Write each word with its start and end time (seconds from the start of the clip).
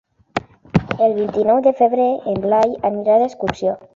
El 1.07 1.13
vint-i-nou 1.17 1.59
de 1.69 1.75
febrer 1.83 2.09
en 2.33 2.41
Blai 2.47 2.75
anirà 2.93 3.21
d'excursió. 3.25 3.79